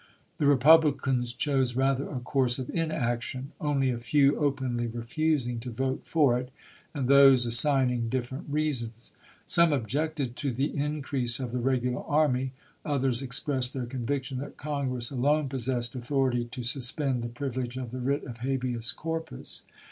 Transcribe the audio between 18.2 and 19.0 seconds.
of habeas